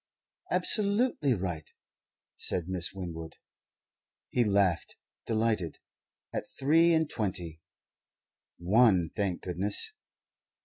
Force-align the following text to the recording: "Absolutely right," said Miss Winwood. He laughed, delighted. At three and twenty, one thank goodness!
"Absolutely 0.49 1.35
right," 1.35 1.69
said 2.35 2.67
Miss 2.67 2.91
Winwood. 2.91 3.35
He 4.29 4.43
laughed, 4.43 4.95
delighted. 5.27 5.77
At 6.33 6.45
three 6.59 6.91
and 6.91 7.07
twenty, 7.07 7.61
one 8.57 9.11
thank 9.15 9.43
goodness! 9.43 9.93